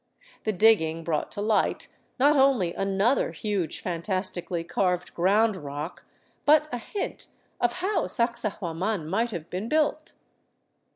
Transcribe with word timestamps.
The 0.45 0.51
digging 0.51 1.03
brought 1.03 1.31
to 1.33 1.41
light 1.41 1.87
not 2.19 2.35
only 2.35 2.73
another 2.73 3.31
huge, 3.33 3.81
fantastically 3.81 4.63
carved 4.63 5.13
ground 5.13 5.55
rock, 5.55 6.05
but 6.43 6.67
a 6.71 6.79
hint 6.79 7.27
of 7.59 7.73
how 7.73 8.07
Sacsahuaman 8.07 9.05
might 9.05 9.29
have 9.29 9.47
been 9.51 9.69
built. 9.69 10.13